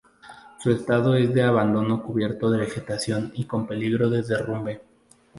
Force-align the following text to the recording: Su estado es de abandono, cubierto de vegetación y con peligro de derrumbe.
Su 0.57 0.71
estado 0.71 1.13
es 1.15 1.31
de 1.31 1.43
abandono, 1.43 2.01
cubierto 2.01 2.49
de 2.49 2.57
vegetación 2.57 3.31
y 3.35 3.45
con 3.45 3.67
peligro 3.67 4.09
de 4.09 4.23
derrumbe. 4.23 4.81